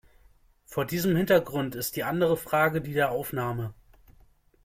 Vor 0.65 0.83
diesem 0.85 1.15
Hintergrund 1.15 1.75
ist 1.75 1.95
die 1.95 2.03
andere 2.03 2.35
Frage 2.35 2.81
die 2.81 2.93
der 2.93 3.11
Aufnahme. 3.11 3.71